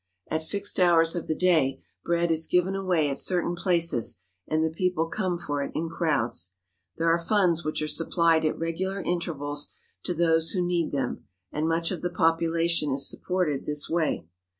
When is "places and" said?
3.55-4.63